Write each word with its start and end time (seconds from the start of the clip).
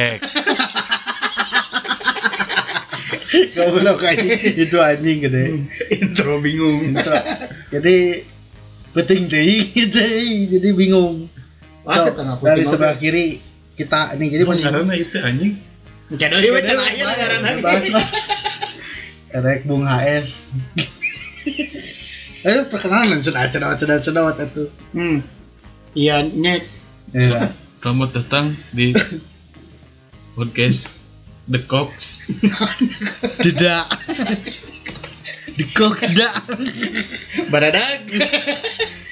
hack 0.00 0.20
Goblok 3.30 4.02
aja 4.02 4.26
itu 4.56 4.76
anjing 4.80 5.18
gede. 5.22 5.44
intro 5.92 6.42
bingung 6.42 6.90
Intro. 6.90 7.14
Jadi 7.70 8.26
penting 8.96 9.30
deh 9.30 9.44
gitu. 9.70 10.02
Jadi 10.56 10.68
bingung. 10.74 11.30
Wah, 11.86 12.10
So, 12.10 12.42
dari 12.42 12.64
sebelah 12.66 12.96
kiri 12.98 13.38
kita 13.78 14.16
ini 14.18 14.34
jadi 14.34 14.44
masih 14.44 14.66
karena 14.68 14.94
itu 14.98 15.16
anjing 15.20 15.52
Cadel 16.10 16.42
ieu 16.42 16.58
cenah 16.58 16.90
aya 16.90 17.06
ngaran 17.06 17.62
Bahas 17.62 17.86
lah. 17.86 18.06
Erek 19.30 19.62
Bung 19.62 19.86
HS. 19.86 20.50
Ayo 22.50 22.66
perkenalan 22.66 23.22
sedot 23.22 23.46
sedot 23.52 23.78
sedot 23.78 24.02
sedot 24.02 24.36
itu. 24.42 24.64
Hmm. 24.90 25.22
Iya, 25.94 26.26
nyet. 26.26 26.66
Ya. 27.14 27.54
selamat 27.78 28.10
datang 28.22 28.58
di 28.74 28.90
podcast 30.40 30.88
The 31.44 31.60
Cox 31.68 32.24
Tidak. 33.44 33.84
Di 35.50 35.64
kok 35.68 35.92
tidak. 36.00 36.32
Baradag. 37.52 38.08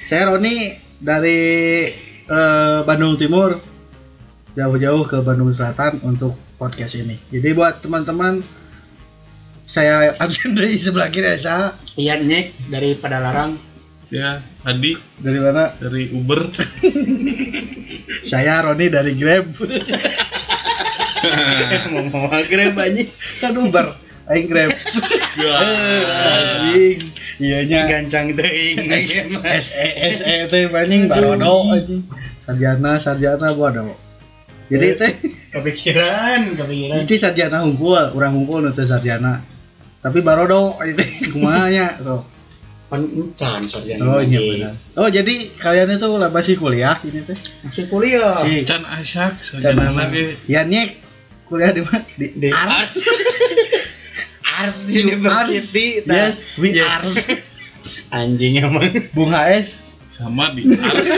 Saya 0.01 0.33
Roni 0.33 0.73
dari 0.97 1.85
eh, 2.25 2.79
Bandung 2.81 3.21
Timur 3.21 3.61
jauh-jauh 4.57 5.05
ke 5.05 5.21
Bandung 5.21 5.53
Selatan 5.53 6.01
untuk 6.01 6.33
podcast 6.57 6.97
ini. 6.97 7.21
Jadi 7.29 7.53
buat 7.53 7.85
teman-teman 7.85 8.41
saya 9.61 10.17
absen 10.17 10.57
dari 10.57 10.73
sebelah 10.73 11.13
kiri 11.13 11.37
saya 11.37 11.77
Iya, 11.93 12.17
nyek 12.17 12.73
dari 12.73 12.97
Padalarang. 12.97 13.61
saya 14.01 14.41
Adi 14.65 14.97
dari 15.21 15.37
mana? 15.37 15.69
dari 15.77 16.09
Uber 16.09 16.49
Saya 18.29 18.65
Roni 18.65 18.89
dari 18.89 19.13
Grab. 19.13 19.53
Mau 21.91 22.03
mau 22.09 22.39
grab 22.47 22.75
anjing. 22.79 23.09
kan 23.43 23.53
Uber, 23.55 23.87
aing 24.31 24.47
Grab. 24.47 24.71
Eh, 24.71 26.01
anjing. 26.07 26.99
Iyanya 27.39 27.87
Gancang 27.87 28.35
teuing. 28.35 28.87
S 28.91 29.67
E 29.75 29.87
S 30.11 30.19
E 30.27 30.35
teh 30.51 30.67
paling 30.67 31.07
barodo 31.07 31.71
anjing. 31.71 32.03
Sarjana 32.39 32.99
sarjana 32.99 33.55
bodo. 33.55 33.95
Jadi 34.69 34.87
teh 34.99 35.11
Kepikiran, 35.49 36.61
kepikiran. 36.61 37.09
Itu 37.09 37.17
sarjana 37.17 37.65
hungkul, 37.65 38.13
orang 38.13 38.37
hungkul 38.37 38.61
nu 38.61 38.69
teu 38.69 38.85
sarjana. 38.85 39.41
Tapi 39.99 40.21
barodo 40.21 40.77
itu 40.85 41.03
kumaha 41.33 41.73
nya 41.73 41.87
so. 41.99 42.21
Pan 42.89 43.05
encan 43.05 43.65
sarjana. 43.65 44.01
Oh 44.05 44.21
iya 44.21 44.39
benar. 44.41 44.73
Oh 44.97 45.09
jadi 45.09 45.45
kalian 45.57 45.93
itu 45.97 46.09
lah 46.17 46.29
masih 46.29 46.57
kuliah 46.57 46.97
ini 47.01 47.25
teh. 47.25 47.37
Masih 47.65 47.85
kuliah. 47.89 48.37
Si 48.45 48.61
Can 48.65 48.85
Asak 48.85 49.41
sarjana 49.41 49.89
lagi 49.89 50.37
Ya 50.45 50.65
nyek 50.65 51.08
kuliah 51.49 51.73
di 51.73 51.81
mana? 51.81 52.05
Di, 52.13 52.27
di 52.31 52.49
Ars. 52.53 52.93
Ars 54.55 54.77
University. 55.03 56.05
tah. 56.05 56.29
Yes, 56.29 56.55
we 56.55 56.77
Yes. 56.77 56.85
are. 56.85 57.41
Anjing 58.21 58.61
emang. 58.61 58.85
Bung 59.11 59.33
HS. 59.33 59.89
sama 60.05 60.53
di 60.53 60.65
Ars 60.89 61.09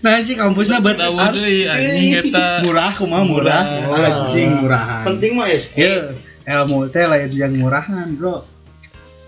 Nah 0.00 0.16
sih 0.24 0.32
kampusnya 0.32 0.80
buat 0.80 0.96
Ars. 0.96 1.44
anjing 1.44 2.16
eta 2.16 2.64
Murah 2.64 2.92
kumaha 2.96 3.24
murah. 3.24 3.64
Murah. 3.84 4.12
Anjing 4.28 4.50
murahan. 4.60 5.04
Penting 5.04 5.36
mah 5.36 5.48
es. 5.48 5.76
Ya, 5.76 6.16
ilmu 6.48 6.88
teh 6.88 7.04
lain 7.04 7.28
yang 7.32 7.52
murahan, 7.56 8.08
Bro. 8.16 8.48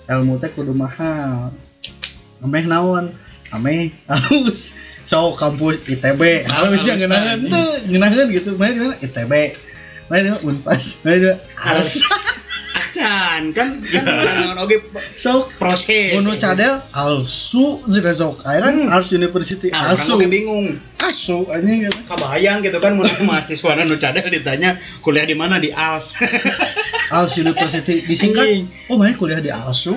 Ilmu 0.09 0.41
teh 0.41 0.49
kudu 0.49 0.73
mahal. 0.73 1.53
Ameh 2.41 2.65
naon? 2.65 3.13
Ameh 3.53 3.93
halus. 4.09 4.73
So 5.03 5.35
kampus 5.35 5.83
ITB, 5.83 6.47
Halus, 6.47 6.87
yang 6.87 6.99
ngenahan 7.03 7.43
anjing. 7.43 7.51
tuh, 7.51 7.71
ngenahan 7.91 8.27
gitu. 8.31 8.51
Mana 8.55 8.71
di 8.71 8.81
mana? 8.81 8.95
ITB. 9.03 9.33
Mana 10.07 10.21
di 10.23 10.29
mana? 10.31 10.41
Unpas. 10.47 11.03
Mana 11.03 11.17
di 11.19 11.27
mana? 11.27 11.39
Ars. 11.59 11.91
Acan 12.73 13.53
kan 13.53 13.69
kan 13.85 14.05
oge 14.61 14.81
So 15.17 15.49
proses. 15.61 16.13
Unu 16.17 16.37
cadel 16.41 16.81
alsu 16.93 17.81
sudah 17.85 18.15
sok 18.17 18.45
aya 18.49 18.69
kan. 18.69 18.77
Ars 18.89 19.13
University 19.13 19.69
alsu 19.73 20.17
oge 20.17 20.29
bingung. 20.29 20.77
asu 21.03 21.51
anjing 21.51 21.83
gitu 21.83 21.99
Kabayang 22.07 22.63
gitu 22.63 22.79
kan 22.79 22.95
mun 22.95 23.11
mahasiswa 23.29 23.75
nu 23.83 23.99
cadel 23.99 24.23
ditanya 24.31 24.79
kuliah 25.03 25.27
di 25.27 25.35
mana 25.35 25.59
di 25.59 25.75
ALS. 25.75 26.15
Ars 27.17 27.35
University 27.37 27.99
disingkat 28.07 28.71
oh 28.87 28.97
mana 28.97 29.17
kuliah 29.19 29.43
di 29.43 29.51
alsu 29.51 29.93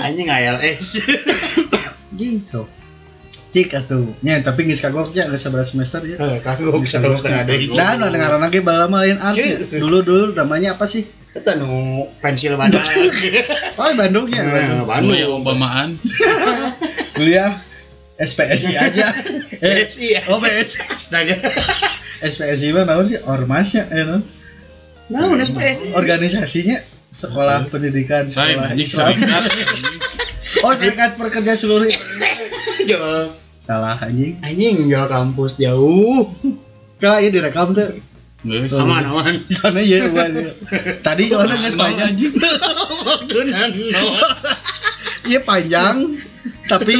Anjing 0.00 0.32
ALS. 0.32 1.02
anjing 2.14 2.40
so 2.48 2.64
cik 3.54 3.70
atuh 3.70 4.10
nya 4.18 4.42
tapi 4.42 4.66
geus 4.66 4.82
kagok 4.82 5.14
nya 5.14 5.30
geus 5.30 5.46
11 5.46 5.62
semester 5.62 6.02
ya 6.02 6.18
Eh, 6.18 6.38
kagok 6.42 6.82
satu 6.82 7.14
setengah 7.14 7.46
deui. 7.46 7.70
dan 7.70 8.02
ada 8.02 8.10
ngaran 8.10 8.42
lagi 8.42 8.58
balama 8.58 9.06
lain 9.06 9.14
ars 9.16 9.38
ya. 9.38 9.46
Iya. 9.62 9.78
dulu 9.78 10.02
dulu 10.02 10.24
namanya 10.34 10.74
apa 10.74 10.90
sih 10.90 11.06
Eta 11.34 11.54
nu 11.54 11.66
pensil 12.18 12.54
badak. 12.54 12.78
oh 13.78 13.90
Bandung 13.94 14.30
ya 14.30 14.42
Nah, 14.42 14.86
Bandung 14.86 15.18
ya 15.18 15.26
Bandung. 15.26 15.42
Obamaan 15.42 15.88
kuliah 17.16 17.58
SPSI 18.14 18.74
aja 18.74 19.10
eh 19.66 19.82
PSI 19.82 20.14
ya. 20.14 20.20
oh 20.30 20.38
PS 20.38 20.78
Astaga. 20.88 21.34
SPSI 22.22 22.70
mah 22.70 22.86
naon 22.86 23.06
sih 23.06 23.18
ormasnya 23.22 23.86
ya 23.86 24.02
no? 24.04 24.18
Naon 25.10 25.38
SPSI? 25.38 25.94
organisasinya 25.94 26.78
sekolah 27.10 27.66
pendidikan 27.66 28.26
sekolah 28.26 28.70
Islam 28.74 29.14
oh 30.62 30.70
serikat 30.72 31.14
pekerja 31.14 31.54
seluruh 31.54 31.90
Jauh. 32.84 33.30
Salah 33.64 33.96
anjing. 33.96 34.36
Anjing 34.44 34.92
jauh 34.92 35.08
kampus 35.08 35.56
jauh. 35.56 36.28
kalau 37.00 37.16
ya 37.20 37.32
direkam 37.32 37.72
tuh 37.72 37.96
Geus. 38.44 38.76
Tuh. 38.76 38.84
Aman 38.84 39.08
aman. 39.08 39.34
soalnya 39.48 39.80
ya 39.80 40.04
bukan 40.12 40.32
tadi 41.00 41.32
soalnya 41.32 41.56
nggak 41.64 41.72
Naon, 41.72 41.80
panjang 41.80 42.08
anjing. 42.12 43.92
Iya 45.24 45.40
panjang. 45.40 45.96
Tapi 46.68 46.92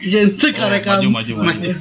jentik 0.00 0.56
Oh, 0.56 0.72
rekam. 0.72 1.04
maju 1.12 1.20
maju 1.20 1.52
maju. 1.52 1.72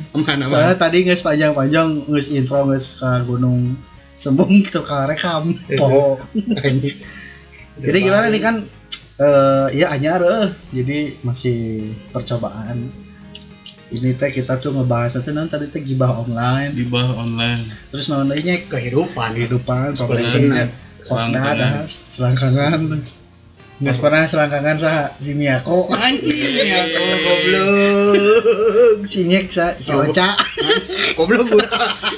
Soalnya 0.52 0.76
tadi 0.76 1.08
nggak 1.08 1.24
panjang 1.24 1.52
panjang 1.56 2.04
nggak 2.04 2.28
intro 2.36 2.68
nggak 2.68 2.84
ke 2.84 3.12
gunung 3.24 3.80
sembung 4.20 4.52
gitu 4.60 4.84
ke 4.84 4.98
rekam. 5.08 5.56
Oh 5.80 6.20
jadi 7.80 7.98
gimana 8.04 8.28
nih 8.28 8.44
kan? 8.44 8.56
Eh 9.16 9.80
ya 9.80 9.96
anyar 9.96 10.20
eh. 10.28 10.48
jadi 10.76 11.16
masih 11.24 11.88
percobaan 12.12 12.92
ini 13.94 14.18
teh 14.18 14.34
kita 14.34 14.58
tuh 14.58 14.74
ngebahas 14.74 15.22
nanti 15.22 15.30
non 15.30 15.46
tadi 15.46 15.70
teh 15.70 15.82
gibah 15.84 16.26
online 16.26 16.74
di 16.74 16.86
bawah 16.90 17.22
online 17.22 17.62
terus 17.94 18.10
non 18.10 18.26
lainnya 18.26 18.58
kehidupan 18.66 19.38
kehidupan 19.38 19.94
profesinya 19.94 20.66
Selangkangan. 21.06 21.86
selangkangan 22.10 22.80
nggak 23.76 23.98
pernah 24.00 24.24
selangkangan 24.24 24.76
sah 24.80 25.14
si 25.20 25.36
Miyako 25.36 25.92
Anjing 26.08 26.56
ya 26.66 26.82
goblok. 27.22 29.04
si 29.04 29.28
Nyek 29.28 29.52
sa 29.52 29.76
si. 29.76 29.92
Ocha 29.92 30.34
Goblok 31.20 31.52
gua. 31.52 31.68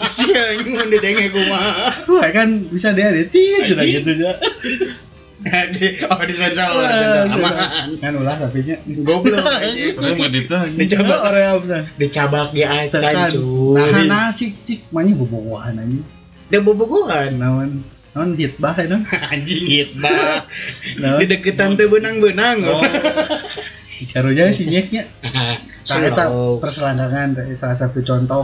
Si 0.06 0.30
anjing 0.32 0.78
mau 0.78 0.86
didenge 0.86 1.34
kumaha. 1.34 1.90
Wah 2.14 2.30
kan 2.30 2.62
bisa 2.70 2.94
dia 2.94 3.10
ada 3.10 3.26
tit 3.26 3.74
gitu 3.74 3.74
aja 3.74 4.38
Di 5.38 6.02
oh 6.02 6.18
di 6.26 6.34
sensor, 6.34 6.66
sensor. 6.90 7.26
aman. 7.30 7.54
kan 8.02 8.14
ulah 8.18 8.36
tapi 8.38 8.66
nya 8.66 8.82
Goblok. 8.90 9.38
Pernah 9.38 10.12
nggak 10.18 10.32
ditanya 10.34 10.78
Dicoba. 10.82 11.16
Orang 11.24 11.46
apa 11.62 11.78
dicabak 11.96 12.48
di 12.52 12.66
acan 12.66 13.30
cuy. 13.30 13.78
nah 13.78 14.04
nah 14.04 14.28
cik. 14.34 14.52
Cik 14.66 14.80
mana 14.90 15.14
bobogohan 15.14 15.78
aja 15.78 16.02
Dia 16.50 16.60
bobogohan. 16.60 17.38
naon 17.38 17.86
naon 18.12 18.34
hit 18.34 18.58
bah 18.58 18.74
itu 18.76 18.98
Anjing 19.32 19.66
hitbah. 19.70 20.42
naon 20.98 21.22
Di 21.22 21.26
deketan 21.30 21.78
teh 21.78 21.86
benang-benang. 21.86 22.58
oh. 22.66 22.82
Carunya 24.10 24.50
si 24.50 24.66
Nyeknya 24.66 25.06
eta 25.88 26.26
Slow. 26.30 26.58
perselangkangan 26.60 27.30
teh, 27.34 27.46
salah 27.54 27.78
satu 27.78 28.02
contoh 28.02 28.42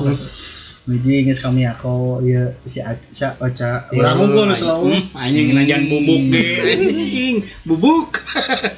Wiji 0.83 1.23
geus 1.23 1.39
kami 1.39 1.63
aku 1.63 2.19
ieu 2.21 2.51
si 2.65 2.83
Aca 2.83 3.39
Ocha 3.39 3.87
urang 3.89 4.19
ngumpul 4.19 4.43
nu 4.43 4.53
selalu 4.53 4.91
Hmm, 4.91 5.03
Anjing 5.15 5.47
najan 5.51 5.87
bubuk 5.87 6.21
ge 6.27 6.43
anjing. 6.59 7.35
Bubuk. 7.63 8.19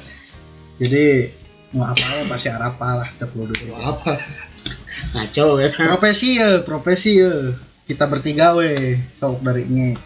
jadi 0.80 1.34
mau 1.74 1.90
apa 1.90 1.98
ya 1.98 2.22
pasti 2.30 2.48
arapa 2.48 2.88
lah 2.96 3.08
teu 3.12 3.26
kudu 3.26 3.58
Apa? 3.74 4.22
Ngaco 5.12 5.58
ya. 5.58 5.68
profesi 5.72 6.38
ya 6.38 6.62
profesi 6.62 7.18
ya 7.18 7.32
kita 7.84 8.06
bertiga 8.06 8.54
we 8.54 9.02
sok 9.12 9.42
dari 9.42 9.66
nya 9.66 9.98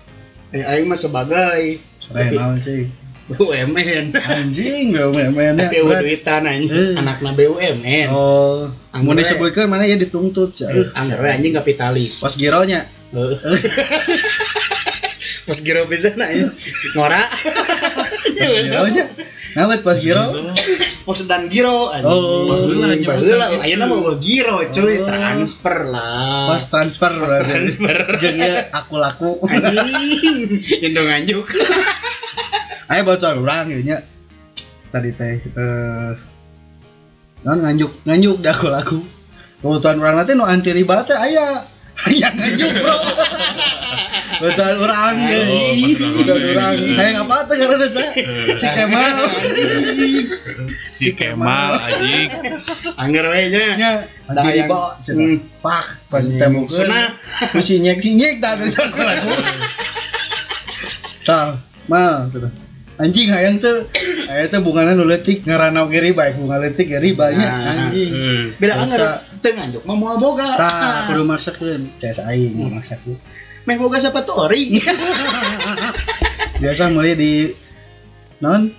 Eh, 0.50 0.64
Aing 0.64 0.88
mah 0.88 0.96
sebagai 0.96 1.78
Keren 2.00 2.32
naon 2.32 2.58
sih 2.58 2.88
BUMN. 3.30 4.10
anjing 4.10 4.90
gak 4.90 5.14
main-mainnya 5.14 5.70
Tapi 5.70 5.78
duitan 5.78 6.42
anjing. 6.42 6.96
Eh. 6.96 6.98
Anakna 6.98 7.30
BUMN. 7.30 8.08
oh 8.10 8.66
mau 8.92 9.14
disebutkan 9.14 9.70
mana 9.70 9.86
ya 9.86 9.94
dituntut 9.94 10.50
sih 10.52 10.66
Anggar 10.98 11.22
we 11.22 11.28
anjing 11.30 11.54
kapitalis. 11.54 12.18
pas 12.18 12.34
gironya 12.34 12.86
Heuh. 13.10 13.34
Pas 15.40 15.58
giro 15.58 15.82
bisa 15.90 16.14
na 16.14 16.30
ya. 16.30 16.46
Ngora. 16.94 17.18
pas 17.98 18.10
gironya 18.30 19.02
Nah, 19.50 19.66
buat 19.66 19.82
pas 19.82 19.98
giro 19.98 20.30
pos 21.02 21.26
dan 21.26 21.50
giro 21.50 21.90
anjing. 21.90 22.06
Oh, 22.06 22.70
baheula 23.02 23.50
ayeuna 23.66 23.90
mah 23.90 23.98
eueuh 23.98 24.16
giro 24.22 24.62
cuy 24.70 25.02
Oh. 25.02 25.10
transfer 25.10 25.90
lah 25.90 26.54
Pas 26.54 26.62
transfer 26.70 27.10
berarti. 27.18 27.42
transfer 27.50 27.96
Jeung 28.22 28.38
ieu 28.38 28.54
aku 28.70 28.94
laku. 28.94 29.30
anjing 29.50 30.50
Indo 30.86 31.02
nganjuk 31.02 31.46
Ayo 32.86 33.02
bocor 33.02 33.42
urang 33.42 33.74
ieu 33.74 33.82
nya. 33.82 34.06
Tadi 34.94 35.10
teh 35.14 35.34
eh 35.42 36.10
non 37.40 37.58
nganjuk 37.58 37.92
nganjuk 38.04 38.36
dah 38.38 38.52
aku 38.52 38.68
laku. 38.68 38.98
Kebutuhan 39.60 39.96
urang 39.96 40.16
nanti 40.16 40.32
nu 40.32 40.44
anti 40.44 40.70
riba 40.70 41.04
teh 41.04 41.12
aya. 41.12 41.64
Aya 42.00 42.28
nganjuk, 42.32 42.70
Bro. 42.74 42.96
Kebutuhan 44.40 44.76
Oh, 44.80 45.20
ge. 45.20 45.36
kebutuhan 46.00 46.40
urang. 46.40 46.48
urang. 46.48 46.76
Hayang 46.96 47.16
apa 47.22 47.36
teh 47.44 47.56
karena 47.56 47.86
sa? 47.86 48.02
Si 48.50 48.66
Kemal. 48.70 49.16
si 50.82 51.08
Kemal 51.12 51.76
anjing 51.76 52.28
Angger 52.96 53.26
we 53.26 53.40
nya 53.48 53.64
nya 53.76 53.90
Dah 54.26 54.44
yang- 54.46 54.64
riba 54.64 54.80
cenah. 55.00 55.20
Hmm. 55.20 55.38
Pak, 55.60 55.86
pas 56.08 56.20
Anjing. 56.20 56.40
temukeun. 56.40 56.72
Sunah. 56.72 57.06
Nu 57.52 57.60
sinyek-sinyek 57.60 58.40
dah 58.40 58.56
nu 58.56 58.64
sa 58.64 58.88
aku 58.88 58.96
laku. 58.96 59.28
Tah, 61.26 61.52
mal. 61.84 62.32
Anjing 62.96 63.28
hayang 63.28 63.56
teh 63.56 63.76
aya 64.30 64.46
teh 64.46 64.58
bungana 64.58 64.94
nu 64.94 65.02
leutik 65.02 65.42
ngaranna 65.42 65.84
ge 65.86 65.98
riba 66.00 66.30
bunga 66.32 66.56
leutik 66.58 66.86
ge 66.86 66.96
ribanya 66.96 67.42
Nah. 67.42 67.90
anjing. 67.90 68.10
Eh, 68.14 68.42
beda 68.56 68.78
angger 68.78 69.00
teu 69.40 69.50
nganjuk 69.50 69.82
mah 69.82 69.92
moal 69.92 70.16
boga 70.16 70.46
Tah, 70.54 71.10
kudu 71.10 71.24
maksakeun. 71.24 71.82
CS 71.98 72.22
aing 72.24 72.54
maksakeun. 72.70 73.18
meh 73.66 73.76
boga 73.76 73.98
sepatu 73.98 74.32
ori 74.32 74.70
Biasa 76.62 76.88
mulai 76.90 77.12
di 77.12 77.50
non 78.38 78.70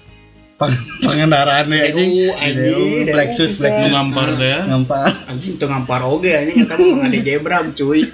pengendaraan 1.01 1.67
ya 1.67 1.89
Deu, 1.89 2.31
anjing. 2.31 3.05
deu 3.05 3.11
Lexus 3.11 3.59
ngampar 3.61 4.27
teh 4.37 4.47
ya 4.47 4.59
ngampar. 4.65 5.09
anjing 5.27 5.57
teu 5.57 5.67
ngampar 5.67 5.99
oge 6.05 6.31
anjing 6.31 6.63
eta 6.63 6.77
mah 6.77 6.95
ngade 7.03 7.19
jebram 7.21 7.65
cuy 7.73 8.07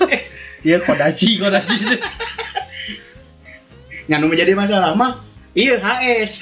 Iya 0.66 0.82
kodachi 0.82 1.38
kodachi. 1.38 1.78
nyanu 4.10 4.26
menjadi 4.26 4.52
masalah 4.52 4.96
mah 4.96 5.22
iya 5.54 5.78
HS 5.78 6.34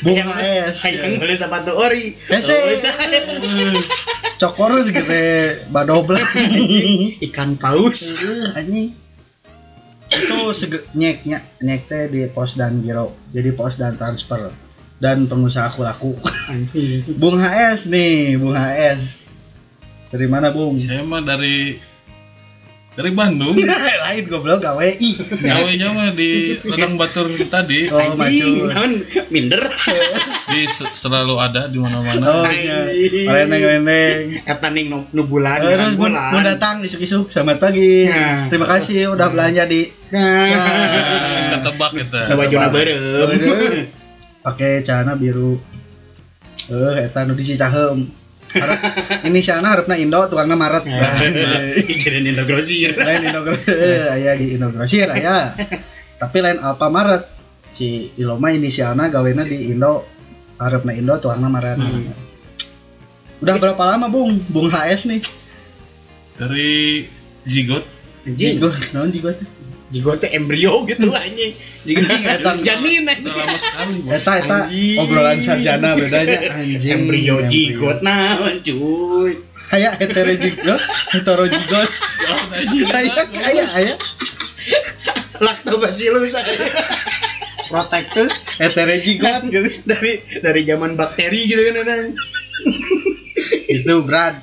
Bung 0.00 0.16
Hayang- 0.16 0.32
HS, 0.32 0.76
hayang 0.82 1.12
ya. 1.12 1.18
beli 1.18 1.34
sepatu 1.34 1.72
ori 1.72 2.16
Hese. 2.16 2.50
Oh, 2.50 2.60
bisa. 2.66 2.90
Cokorus 4.36 4.88
gede 4.88 5.24
badoblang. 5.68 6.24
ikan 7.28 7.54
paus 7.54 8.16
Heeh, 8.16 8.56
anjing. 8.56 8.88
Itu 10.08 10.50
sege- 10.50 10.88
nyeknya 10.92 11.44
nyek 11.58 11.86
teh 11.86 12.08
di 12.08 12.24
pos 12.26 12.56
dan 12.56 12.80
giro. 12.80 13.12
Jadi 13.30 13.52
pos 13.52 13.76
dan 13.76 13.94
transfer 13.94 14.48
dan 14.96 15.24
pengusaha 15.24 15.68
aku 15.68 15.80
laku. 15.80 16.12
Bung 17.14 17.36
HS 17.36 17.88
nih, 17.88 18.36
Bung 18.36 18.52
HS. 18.52 19.22
Dari 20.10 20.26
mana, 20.26 20.50
Bung? 20.50 20.74
saya 20.76 21.00
mah 21.00 21.22
dari 21.22 21.78
dari 23.00 23.10
Bandung 23.10 23.56
Lain 24.04 24.24
goblok 24.26 24.60
KWI. 24.60 25.10
Gawainya 25.40 25.88
mah 25.90 26.12
di 26.12 26.60
Ladang 26.60 27.00
Batur 27.00 27.32
tadi 27.48 27.88
Oh, 27.88 27.96
naon 28.12 28.92
minder 29.28 29.64
di 30.46 30.60
se- 30.66 30.92
selalu 30.92 31.40
ada 31.40 31.64
di 31.66 31.80
mana-mana 31.80 32.42
Oh, 32.42 32.44
iya. 32.44 32.90
Reneng-reneng. 33.24 34.44
eta 34.44 34.68
ning 34.68 34.90
nu, 34.90 35.22
bulan 35.24 35.62
Terus 35.62 35.96
nu 35.96 36.10
mau 36.10 36.40
datang 36.40 36.82
isuk-isuk 36.82 37.30
selamat 37.30 37.56
pagi. 37.58 38.04
Nah. 38.04 38.50
Terima 38.52 38.66
kasih 38.66 39.08
udah 39.10 39.30
belanja 39.30 39.64
di 39.64 39.88
nah 40.10 40.50
Geus 41.38 41.48
ketebak 41.48 41.92
eta 41.96 42.20
sabajuna 42.20 42.68
beureum 42.68 43.30
pakai 44.40 44.82
celana 44.82 45.14
biru. 45.14 45.56
Eh, 46.66 47.06
eta 47.06 47.24
nu 47.24 47.32
disicaheum. 47.32 48.19
Harap, 48.56 48.78
ini 49.28 49.40
sana 49.44 49.74
harapna 49.74 49.94
Indo, 49.94 50.26
tukangna 50.26 50.58
Maret. 50.58 50.84
Ikirin 51.94 52.26
Indo 52.26 52.42
Grosir 52.48 52.96
lain 52.98 53.30
Indo 53.30 53.40
eh, 53.70 54.10
aya 54.10 54.34
di 54.34 54.58
Indo 54.58 54.68
Grosir 54.74 55.06
aya. 55.10 55.54
Tapi 56.18 56.36
lain 56.42 56.58
Alfamaret. 56.58 57.38
Si 57.70 58.10
Iloma 58.18 58.50
inisialna 58.50 59.06
gawena 59.14 59.46
di 59.46 59.70
Indo, 59.70 60.02
harapna 60.58 60.90
Indo, 60.90 61.14
tukangna 61.22 61.46
Maret. 61.46 61.78
Hmm. 61.78 62.10
Udah 63.40 63.54
berapa 63.56 63.82
lama, 63.94 64.10
Bung? 64.10 64.42
Bung 64.50 64.68
HS 64.68 65.06
nih. 65.06 65.22
dari 66.40 67.04
Zigot 67.44 67.84
anjing 68.24 68.56
Jigo, 68.56 68.72
naon 68.96 69.12
jigo 69.90 70.14
teh? 70.16 70.30
Jigo 70.30 70.38
embrio 70.38 70.72
gitu 70.90 71.10
anjing 71.10 71.52
Anjing 71.86 72.22
eta 72.26 72.50
janin 72.62 73.02
udah 73.04 73.14
anjing 73.14 73.34
lama 73.34 73.58
sekali 73.58 73.94
Eta 74.06 74.32
eta 74.38 74.56
Anjing. 74.66 74.96
obrolan 74.98 75.38
sarjana 75.42 75.94
bedanya 75.98 76.38
anjing. 76.54 76.94
embrio 76.94 77.36
jigot 77.46 77.98
naon 78.00 78.58
cuy 78.62 79.34
Aya 79.70 79.94
hetero 79.94 80.34
jigot, 80.34 80.82
hetero 81.14 81.46
jigot. 81.46 81.86
Aya 82.90 83.22
aya 83.22 83.64
aya. 83.78 83.94
lactobacillus 85.38 86.34
Protectus 87.70 88.34
hetero 88.58 88.98
jigot 88.98 89.46
gitu. 89.46 89.70
dari 89.86 90.18
dari 90.42 90.60
zaman 90.66 90.98
bakteri 90.98 91.46
gitu 91.46 91.62
kan 91.70 91.86
kan 91.86 92.06
Itu 93.70 94.02
Brad. 94.02 94.42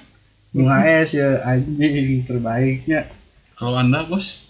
Es 0.87 1.11
ya 1.11 1.43
anjing 1.43 2.23
terbaiknya. 2.23 3.11
kalau 3.59 3.83
anda 3.83 4.07
bos 4.07 4.47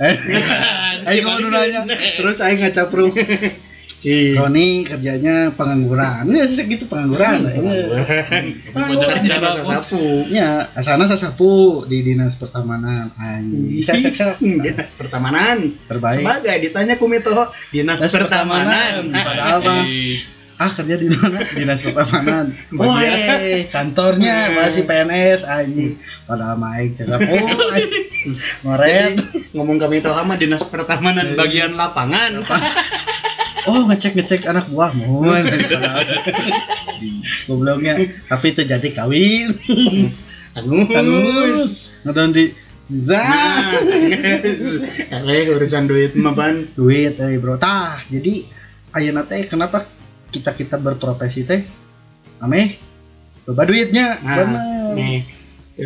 Ayo 1.06 1.20
kamu 1.28 1.48
nanya, 1.54 1.82
terus 2.18 2.42
aing 2.42 2.64
ngacapruk. 2.64 3.14
Ci. 3.98 4.38
Roni 4.38 4.86
kerjanya 4.86 5.50
pengangguran. 5.58 6.30
Ya 6.30 6.46
segitu 6.46 6.86
pengangguran. 6.86 7.50
Ya. 7.50 7.58
tapi 8.70 8.78
banyak 8.78 9.02
Sarjana 9.02 9.50
sasapu. 9.58 10.30
Ya, 10.30 10.70
asana 10.78 11.10
sasapu 11.10 11.82
di 11.90 12.06
dinas 12.06 12.38
pertamanan. 12.38 13.10
Anjing. 13.18 13.82
Saya 13.82 13.98
sek 13.98 14.38
Dinas 14.38 14.94
pertamanan. 14.94 15.74
terbaik. 15.90 16.22
Sebagai 16.22 16.56
ditanya 16.62 16.94
kumito 17.02 17.34
dinas 17.74 17.98
pertamanan. 17.98 19.10
Padahal 19.10 19.66
mah 19.66 19.82
ah 20.58 20.72
kerja 20.74 20.98
di 20.98 21.08
mana? 21.14 21.38
Dinas 21.54 21.86
pertamanan 21.86 22.50
Bagian. 22.74 22.90
Woi, 22.90 23.70
kantornya 23.70 24.58
masih 24.58 24.90
PNS 24.90 25.46
anjing. 25.46 26.02
Padahal 26.26 26.58
sasapu 26.98 27.30
anjing. 27.78 28.06
ngoret. 28.66 29.14
Ngomong 29.54 29.78
kami 29.78 30.02
tahu 30.02 30.18
sama 30.18 30.34
dinas 30.36 30.66
pertamanan 30.66 31.38
bagian 31.38 31.78
lapangan. 31.78 32.42
oh 33.70 33.86
ngecek 33.86 34.18
ngecek 34.18 34.42
anak 34.50 34.66
buah 34.74 34.92
mohon. 34.98 35.46
Gobloknya 37.48 38.02
tapi 38.26 38.58
terjadi 38.58 38.98
kawin. 38.98 39.54
Angus. 40.58 40.90
Angus 40.98 41.62
ngedon 42.02 42.34
di 42.34 42.46
za 42.88 43.22
Nah, 45.12 45.22
urusan 45.54 45.86
duit 45.86 46.18
mah 46.18 46.34
ban. 46.34 46.66
duit 46.74 47.20
eh 47.22 47.38
bro. 47.38 47.62
Tah 47.62 48.02
jadi 48.10 48.42
ayeuna 48.96 49.28
teh 49.28 49.46
kenapa 49.46 49.86
kita 50.38 50.54
kita 50.54 50.76
berprofesi 50.78 51.44
teh. 51.50 51.62
Ame 52.40 52.78
loba 53.50 53.66
duitnya. 53.66 54.22
Nah, 54.22 54.36
bener 54.38 54.64
nih. 54.94 55.20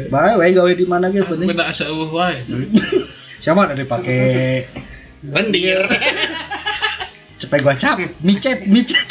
bae 0.08 0.40
we 0.40 0.56
gawe 0.56 0.72
di 0.72 0.88
mana 0.88 1.12
gitu 1.12 1.28
penting 1.36 1.52
beda 1.52 1.68
asa 1.68 1.88
eueuh 1.92 2.12
wae. 2.12 2.44
Siapa 3.44 3.68
ada 3.68 3.76
dipakai 3.76 4.64
Bendir. 5.20 5.84
cepet 7.42 7.60
gua 7.64 7.76
cap. 7.76 8.00
Micet 8.24 8.68
micet. 8.72 9.08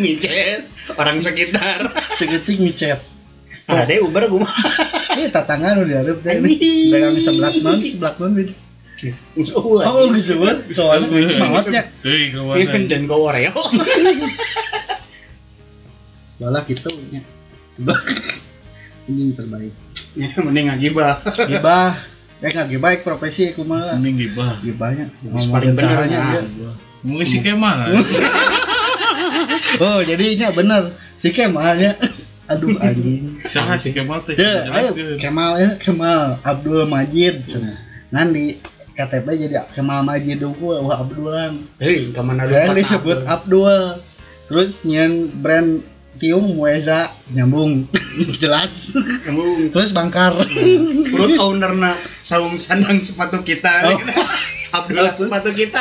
Micet. 0.00 0.64
Orang 0.96 1.20
sekitar. 1.20 1.92
segetik 2.16 2.60
micet. 2.60 3.00
Ada 3.68 4.00
Uber 4.00 4.28
gua 4.28 4.48
ini 5.14 5.30
tatangan 5.30 5.74
udah 5.86 5.98
ada 6.02 6.12
dagang 6.18 7.16
sebelah 7.16 7.52
non 7.62 7.80
sebelah 7.80 8.14
non 8.18 8.32
Oh, 9.58 9.82
oh 9.82 10.06
disebut 10.14 10.70
soalnya 10.72 11.28
semangatnya. 11.28 11.82
hei 12.06 12.30
kawan 12.32 12.88
dan 12.88 13.04
kau 13.10 13.26
Oreo. 13.28 13.52
malah 16.40 16.62
gitu 16.66 16.90
ya 17.14 17.22
sebelah. 17.74 18.00
Ini 19.04 19.36
terbaik. 19.36 19.72
Ya, 20.16 20.30
mending 20.40 20.70
ngagibah. 20.72 21.20
gibah 21.50 21.92
eh 22.44 22.50
nggak 22.52 22.68
gibah 22.76 22.90
eh, 22.92 23.00
profesi 23.00 23.50
aku 23.50 23.64
malah. 23.64 23.96
Mending 23.96 24.28
gibah 24.28 24.52
gibahnya 24.60 25.08
Yang 25.24 25.48
paling 25.48 25.72
bener, 25.74 25.82
caranya 25.88 26.18
nah. 26.20 26.32
dia. 26.44 26.72
mungkin 27.04 27.26
si 27.26 27.38
Kemal. 27.42 27.78
Oh 29.82 29.98
jadinya 30.06 30.54
bener. 30.54 30.94
Si 31.18 31.34
Kemalnya 31.34 31.98
aduh 32.46 32.78
anjing. 32.78 33.34
Siapa 33.42 33.74
si 33.82 33.90
Kemal 33.90 34.22
teh? 34.22 34.38
Ya. 34.38 34.70
Kemal 35.18 35.58
ya 35.58 35.70
Kemal. 35.82 36.38
Abdul 36.46 36.86
Majid. 36.86 37.42
Kan 38.14 38.30
di 38.30 38.54
KTP 38.94 39.26
jadi 39.46 39.66
Kemal 39.74 40.06
Majid 40.06 40.38
dulu 40.38 40.86
wah 40.86 41.02
Abdulan 41.02 41.66
Hei, 41.82 42.14
ke 42.14 42.22
mana 42.22 42.46
lu? 42.46 42.54
disebut? 42.54 43.26
Abdul 43.26 43.98
terus 44.46 44.86
nyen 44.86 45.34
brand 45.42 45.82
Tiung 46.22 46.54
Mueza 46.54 47.10
nyambung 47.34 47.90
jelas 48.42 48.94
Kamu 49.26 49.74
terus 49.74 49.90
Bangkar 49.90 50.38
perut 51.10 51.34
owner 51.42 51.74
na 51.74 51.98
saung 52.22 52.56
sandang 52.62 53.02
sepatu 53.02 53.42
kita. 53.42 53.90
Oh. 53.90 53.98
Abdullah 54.78 55.14
sepatu 55.14 55.50
kita. 55.50 55.78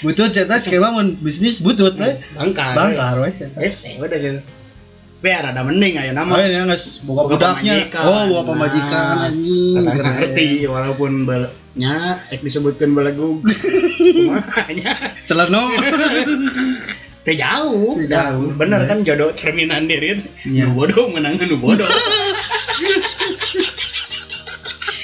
butut 0.00 0.32
cerita 0.34 0.58
mun 0.90 1.14
bisnis 1.22 1.62
butut 1.62 1.94
teh 1.94 2.18
Bangkar. 2.34 2.74
Bangkar 2.74 3.22
weh 3.22 3.30
cerita. 3.30 3.58
Wes, 3.62 3.86
udah 4.02 4.18
sih. 4.18 4.42
Biar 5.20 5.52
ada 5.52 5.60
mending 5.60 5.94
ayo 5.96 6.10
Oh, 6.10 6.16
nama 6.16 6.32
ini 6.40 6.64
nges 6.64 7.04
boga 7.04 7.28
Boga 7.28 7.60
budaknya. 7.60 7.92
Oh, 8.00 8.24
boga 8.26 8.42
pamajikan 8.48 9.04
Nah, 9.14 9.28
anjing. 9.28 9.84
Ngerti 9.84 10.48
walaupun 10.64 11.12
balanya 11.24 11.94
ek 12.28 12.40
disebutkan 12.40 12.92
balagu 12.92 13.44
kumanya 14.16 14.92
Celano. 15.28 15.60
teh 17.20 17.36
jauh 17.36 18.00
jauh. 18.00 18.56
bener 18.56 18.88
kan 18.88 19.04
jodoh 19.04 19.28
cerminan 19.30 19.84
diri 19.84 20.24
Iya. 20.48 20.64
nu 20.64 20.74
bodoh 20.74 21.04
menang 21.12 21.36
nu 21.36 21.60
bodoh 21.60 21.84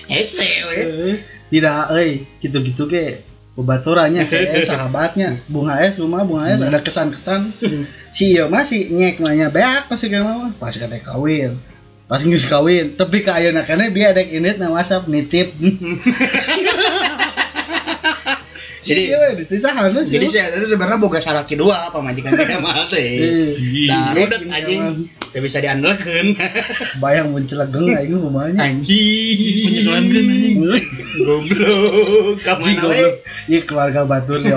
ese 0.09 0.49
we 0.65 0.79
Eh, 0.81 1.17
Tidak, 1.47 1.93
euy, 1.93 2.27
gitu-gitu 2.43 2.89
ke 2.89 3.21
bebaturannya 3.57 4.23
CS 4.31 4.69
sahabatnya. 4.69 5.41
Bung 5.49 5.67
HS 5.67 6.05
rumah 6.05 6.23
Bung 6.29 6.45
HS 6.45 6.61
ada 6.63 6.79
kesan-kesan. 6.85 7.41
Si 8.13 8.37
iya 8.37 8.47
masih 8.47 8.93
nyek 8.93 9.19
nanya 9.25 9.49
beak 9.49 9.89
pasti 9.89 10.13
kayak 10.13 10.29
mah. 10.29 10.53
Pas 10.61 10.77
kadek 10.77 11.03
kawin. 11.03 11.57
Pas 12.07 12.21
ngeus 12.23 12.47
kawin. 12.47 12.95
Tapi 12.95 13.25
ke 13.25 13.33
ayeuna 13.33 13.65
kana 13.65 13.89
dia 13.89 14.13
ada 14.13 14.21
init 14.23 14.61
na 14.61 14.71
WhatsApp 14.71 15.09
nitip 15.09 15.57
Jadi- 18.87 19.07
iya 19.09 19.17
we 19.19 19.29
dititahan 19.37 19.91
sih 20.01 20.15
jadi 20.15 20.27
saya 20.27 20.45
itu 20.55 20.71
sebenarnya 20.71 20.97
boga 20.97 21.19
salaki 21.19 21.55
dua 21.55 21.91
pamajikan 21.91 22.33
saya 22.33 22.57
mah 22.57 22.87
teh 22.87 23.03
eh 23.03 23.59
Nah, 23.87 24.15
ini 24.15 24.23
anjing. 24.47 24.83
teh 25.29 25.41
bisa 25.41 25.59
diandalkeun 25.59 26.39
bayang 27.03 27.31
mencelegeng 27.31 27.91
aing 27.91 28.15
rumahnya 28.15 28.63
anjing 28.63 29.37
Penyegelankeun, 29.37 30.27
anjing. 30.27 30.57
goblok 31.19 32.39
ka 32.41 32.53
mana 32.57 32.83
we 32.85 32.95
goblok. 32.95 33.15
Iya 33.47 33.61
keluarga 33.63 34.01
batur 34.03 34.39
dia. 34.39 34.55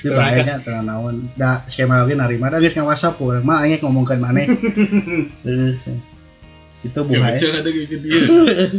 Itu 0.00 0.08
bahayanya 0.10 0.60
tenang 0.60 0.84
naon. 0.84 1.16
Da 1.32 1.60
skema 1.64 2.00
lagi 2.00 2.12
narima 2.12 2.48
da 2.48 2.58
geus 2.58 2.74
WhatsApp 2.74 3.16
urang 3.18 3.42
mah 3.42 3.62
aing 3.62 3.78
ngomongkeun 3.78 4.18
maneh. 4.18 4.46
Itu 6.82 7.00
Bung 7.02 7.18
Ya, 7.18 7.34
HS. 7.34 7.40
bocor 7.40 7.50
ada 7.56 7.68
kayak 7.68 7.86
gitu 7.88 8.06
ya. 8.12 8.20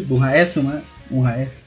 Bung 0.08 0.22
HS 0.22 0.50
cuma 0.56 0.74
Bung 1.10 1.24
HS. 1.24 1.67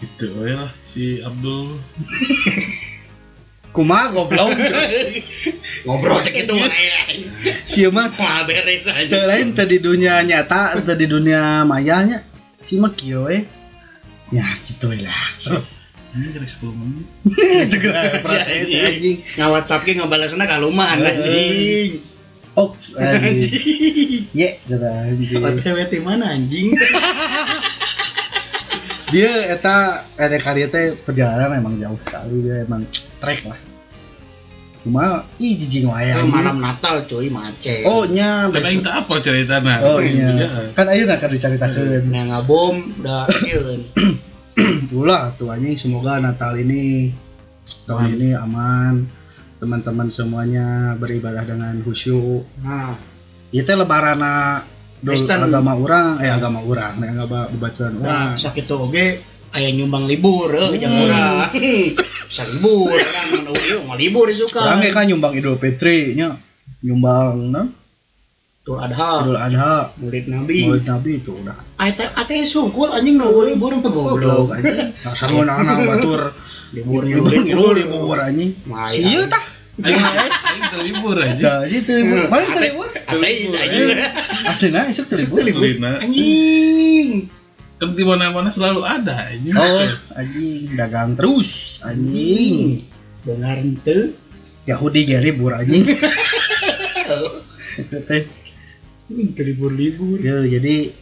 Gitu 0.00 0.32
lah 0.32 0.72
si 0.80 1.20
Abdul. 1.20 1.76
Kumaha 3.76 4.10
goblok. 4.10 4.50
ngobrol 5.86 6.18
cek 6.24 6.34
itu 6.42 6.54
Sieu 7.70 7.92
mah 7.94 8.10
mah 8.10 8.42
beres 8.42 8.88
teu 8.88 8.96
aja 8.96 9.28
lain 9.30 9.54
teu 9.54 9.68
di 9.68 9.78
dunia 9.78 10.24
nyata, 10.26 10.82
teu 10.82 10.98
di 10.98 11.06
dunia 11.06 11.62
mayanya. 11.62 12.24
Si 12.58 12.82
mah 12.82 12.90
kieu 12.96 13.28
we. 13.30 13.46
Ya 14.34 14.46
gitu 14.66 14.90
we 14.90 15.04
lah. 15.04 15.22
Ini 16.10 16.34
kira 16.34 16.42
10 16.42 16.74
menit. 16.74 17.06
Gerak 17.82 18.26
Si 18.26 18.34
anjing. 18.34 19.16
nga 19.38 19.46
WhatsApp 19.54 19.86
ge 19.86 19.94
ngabalasna 19.94 20.42
kaluman 20.50 20.98
anjing 21.06 22.02
Oks 22.58 22.98
anjing. 22.98 24.26
Ye, 24.34 24.58
cenah 24.66 25.06
anjing. 25.06 25.38
OTW 25.38 25.78
ti 25.86 26.02
mana 26.02 26.34
anjing 26.34 26.74
dia 29.10 29.30
eta 29.50 29.76
ada 30.14 30.36
karya 30.36 30.66
teh 30.66 30.94
perjalanan 30.96 31.54
emang 31.54 31.76
jauh 31.76 31.98
sekali 31.98 32.42
dia 32.42 32.62
emang 32.62 32.86
trek 33.18 33.44
lah. 33.44 33.58
Cuma 34.80 35.28
ih 35.36 35.60
Eh, 36.16 36.16
anjing. 36.16 36.32
malam 36.32 36.56
Natal 36.56 37.04
cuy 37.04 37.28
macet. 37.28 37.84
Oh 37.84 38.08
nya 38.08 38.48
besok. 38.48 38.80
tak 38.80 38.96
apa 39.04 39.14
ceritana. 39.20 39.74
oh 39.84 40.00
iya 40.00 40.28
juga. 40.32 40.48
kan 40.72 40.86
ayeuna 40.88 41.20
kan 41.20 41.28
dicaritakeun 41.28 42.08
Nah 42.08 42.22
ngabom 42.26 42.74
udah 42.98 43.28
ieu 43.44 43.84
ulah 44.96 45.36
tuh 45.36 45.52
anjing 45.52 45.76
semoga 45.76 46.16
Natal 46.16 46.56
ini 46.56 47.12
tahun 47.84 48.16
ini 48.16 48.32
aman. 48.34 49.04
Teman-teman 49.60 50.08
semuanya 50.08 50.96
beribadah 50.96 51.44
dengan 51.44 51.76
khusyuk. 51.84 52.48
Nah. 52.64 52.96
Itu 53.52 53.68
lebaran 53.68 54.22
dol 54.22 54.64
Kristen. 55.02 55.38
agama 55.40 55.72
orang 55.74 56.20
eh 56.20 56.28
agama 56.28 56.60
orang 56.60 56.92
yang 56.98 57.16
agama 57.16 57.48
bebaturan 57.48 57.92
orang 58.00 58.04
Nah, 58.04 58.28
sakit 58.34 58.64
oge 58.68 59.06
aya 59.50 59.68
nyumbang 59.72 60.04
libur 60.06 60.52
eh 60.52 60.68
Hmm. 60.70 61.02
urang. 61.02 61.36
Bisa 62.30 62.42
libur 62.46 62.94
kan 62.94 63.24
mana 63.34 63.50
ieu 63.58 63.78
mau 63.82 63.96
libur 63.96 64.28
disuka. 64.28 64.60
orang 64.60 64.86
kan 64.86 65.04
nyumbang 65.04 65.34
Idul 65.34 65.56
Fitri 65.56 66.14
nya 66.14 66.38
nyumbang 66.80 67.50
nah, 67.50 67.66
Tuh 68.60 68.76
adha 68.76 69.24
Idul 69.24 69.34
Adha 69.34 69.90
murid 69.96 70.28
Nabi. 70.28 70.68
Maulid 70.68 70.84
Nabi 70.84 71.10
itu 71.18 71.32
udah 71.32 71.56
Ate 71.80 72.04
ate 72.04 72.44
sungkul 72.44 72.92
anjing 72.92 73.16
nu 73.16 73.32
libur 73.40 73.72
empat 73.72 73.88
goblok. 73.88 74.52
Nah, 74.52 75.14
sama 75.16 75.48
anak 75.48 75.76
batur 75.88 76.20
libur 76.76 77.02
libur 77.02 77.32
libur 77.32 77.72
libur 77.72 78.16
anjing. 78.20 78.52
Maya. 78.68 78.92
Si 78.92 79.00
ieu 79.02 79.24
tah. 79.26 79.40
Aing 79.80 80.04
aing 80.04 80.64
terlibur 80.70 81.16
aja. 81.18 81.40
Da 81.40 81.52
situ 81.68 81.92
libur. 81.92 82.28
Mana 82.28 82.44
teu 82.46 82.56
Ate- 82.56 82.68
libur? 82.72 82.88
Ateis 82.92 83.52
anjing. 83.56 83.88
Aslina 84.46 84.80
isuk 84.88 85.06
teu 85.08 85.16
libur. 85.18 85.40
Aslina. 85.40 85.90
Anjing. 86.00 87.10
Kan 87.80 87.96
di 87.96 88.04
mana-mana 88.04 88.52
selalu 88.52 88.84
ada 88.84 89.32
ini. 89.32 89.56
Oh, 89.56 89.88
anjing 90.16 90.76
dagang 90.76 91.16
terus 91.16 91.80
anjing. 91.80 92.84
Dengar 93.24 93.56
ente. 93.56 94.12
Yahudi 94.68 95.08
ge 95.08 95.18
libur 95.20 95.56
anjing. 95.56 95.84
Teh. 98.08 98.24
libur-libur. 99.10 100.22
Ya, 100.22 100.38
jadi 100.46 100.94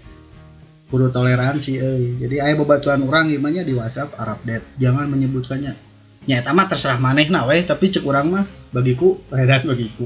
kudu 0.89 1.13
toleransi 1.13 1.73
euy. 1.77 2.17
Jadi 2.17 2.41
aya 2.41 2.57
bebatuan 2.57 3.05
orang 3.05 3.29
gimana 3.29 3.61
di 3.61 3.77
WhatsApp 3.77 4.17
Arab 4.17 4.41
det. 4.49 4.65
Jangan 4.81 5.11
menyebutkannya. 5.13 5.88
Ya 6.29 6.45
eta 6.45 6.53
mah 6.53 6.69
terserah 6.69 7.01
manehna 7.01 7.49
we, 7.49 7.65
tapi 7.65 7.89
cek 7.89 8.05
urang 8.05 8.29
mah 8.29 8.45
bagiku 8.69 9.17
edan 9.33 9.65
bagiku. 9.65 10.05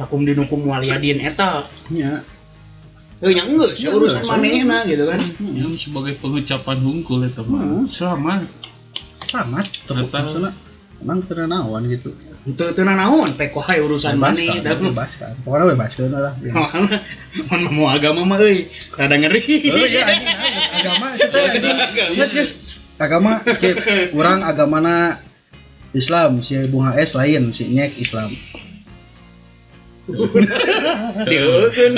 Lakum 0.00 0.24
dinukum 0.24 0.64
waliadin 0.64 1.20
eta. 1.20 1.68
Nya. 1.92 2.24
Eh 3.20 3.30
nya 3.36 3.44
enggak 3.44 3.76
sih 3.76 3.86
Ya, 3.86 3.92
urusan 3.92 4.24
enggak, 4.24 4.32
manehna 4.32 4.78
gitu 4.88 5.04
kan. 5.04 5.20
Ini 5.44 5.76
sebagai 5.76 6.16
pengucapan 6.24 6.78
hungkul 6.80 7.28
itu 7.28 7.44
mah. 7.44 7.60
Hmm. 7.60 7.84
Selamat. 7.84 8.48
Selamat 9.12 9.68
maksudna. 10.08 10.50
Emang 11.04 11.20
teu 11.28 11.44
naon 11.44 11.84
gitu. 11.92 12.16
Itu 12.44 12.76
teu 12.76 12.84
naon 12.84 13.40
pek 13.40 13.56
wae 13.56 13.80
urusan 13.80 14.20
kan, 14.20 14.36
dah. 14.36 14.76
bebas 14.76 15.16
kan. 15.16 15.32
Pokoknya 15.48 15.72
bebas 15.72 15.96
kan 15.96 16.12
lah. 16.12 16.36
Mun 17.48 17.60
mau 17.72 17.88
agama 17.88 18.20
mah 18.28 18.36
euy, 18.36 18.68
rada 19.00 19.16
ngeri. 19.16 19.40
Oh 19.72 19.80
iya 19.80 20.04
agama. 20.76 21.16
Agama. 21.24 21.84
Geus 22.12 22.32
geus 22.36 22.52
agama 23.00 23.40
skip. 23.48 23.80
Urang 24.12 24.44
agamana 24.44 25.24
Islam, 25.96 26.44
si 26.44 26.60
Bung 26.68 26.84
HS 26.84 27.16
lain, 27.16 27.48
si 27.56 27.64
Nyek 27.72 27.96
Islam. 27.96 28.28
Dieukeun. 31.32 31.92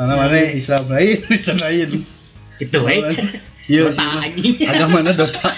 Mana 0.00 0.16
mana 0.16 0.48
Islam 0.48 0.88
lain, 0.88 1.18
Islam 1.28 1.58
lain. 1.60 1.90
Gitu 2.56 2.78
we. 2.80 2.96
Iya, 3.68 3.92
Dota 3.92 4.06
anjing. 4.24 4.64
agamana 4.64 5.12
Dota. 5.12 5.52